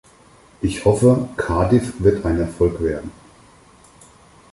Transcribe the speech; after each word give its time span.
Ich 0.63 0.83
hoffe, 0.83 1.29
Cardiff 1.37 1.93
wird 1.99 2.25
ein 2.25 2.39
Erfolg 2.39 2.81
werden. 2.81 3.11